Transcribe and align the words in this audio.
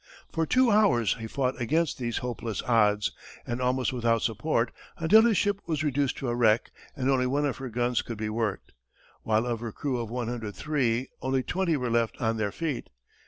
For 0.33 0.47
two 0.47 0.71
hours, 0.71 1.17
he 1.19 1.27
fought 1.27 1.61
against 1.61 1.99
these 1.99 2.17
hopeless 2.25 2.63
odds, 2.63 3.11
and 3.45 3.61
almost 3.61 3.93
without 3.93 4.23
support, 4.23 4.71
until 4.97 5.21
his 5.21 5.37
ship 5.37 5.61
was 5.67 5.83
reduced 5.83 6.17
to 6.17 6.27
a 6.29 6.33
wreck 6.33 6.71
and 6.95 7.07
only 7.07 7.27
one 7.27 7.45
of 7.45 7.57
her 7.57 7.69
guns 7.69 8.01
could 8.01 8.17
be 8.17 8.27
worked, 8.27 8.71
while 9.21 9.45
of 9.45 9.59
her 9.59 9.71
crew 9.71 9.99
of 9.99 10.09
103, 10.09 11.07
only 11.21 11.43
twenty 11.43 11.77
were 11.77 11.91
left 11.91 12.19
on 12.19 12.37
their 12.37 12.51
feet. 12.51 12.89